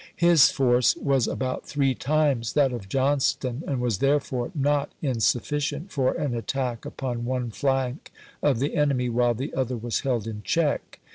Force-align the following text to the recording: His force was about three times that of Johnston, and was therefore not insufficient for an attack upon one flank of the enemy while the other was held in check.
His 0.15 0.49
force 0.49 0.95
was 0.95 1.27
about 1.27 1.63
three 1.67 1.93
times 1.93 2.53
that 2.53 2.73
of 2.73 2.89
Johnston, 2.89 3.61
and 3.67 3.79
was 3.79 3.99
therefore 3.99 4.49
not 4.55 4.89
insufficient 5.03 5.91
for 5.91 6.13
an 6.13 6.33
attack 6.33 6.85
upon 6.85 7.23
one 7.23 7.51
flank 7.51 8.11
of 8.41 8.57
the 8.57 8.75
enemy 8.75 9.09
while 9.09 9.35
the 9.35 9.53
other 9.53 9.77
was 9.77 9.99
held 9.99 10.25
in 10.25 10.41
check. 10.41 10.99